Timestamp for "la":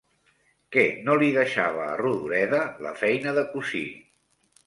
2.87-2.93